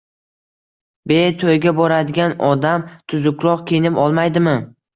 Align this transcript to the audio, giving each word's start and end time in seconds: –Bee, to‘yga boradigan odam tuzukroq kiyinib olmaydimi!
–Bee, 1.11 1.27
to‘yga 1.43 1.75
boradigan 1.81 2.35
odam 2.49 2.89
tuzukroq 3.13 3.65
kiyinib 3.71 4.05
olmaydimi! 4.09 4.59